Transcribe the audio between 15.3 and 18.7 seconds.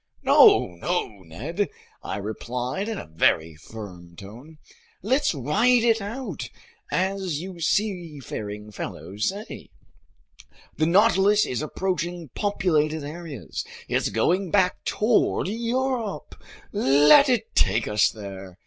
Europe, let it take us there.